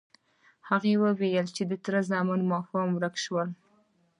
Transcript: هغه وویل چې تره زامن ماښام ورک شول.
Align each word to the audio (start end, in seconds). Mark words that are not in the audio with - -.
هغه 0.69 0.91
وویل 1.03 1.45
چې 1.55 1.63
تره 1.83 1.99
زامن 2.09 2.41
ماښام 2.51 2.89
ورک 2.93 3.15
شول. 3.23 3.49